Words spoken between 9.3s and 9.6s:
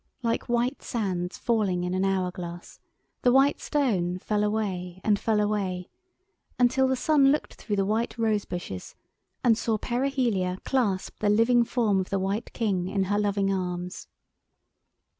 and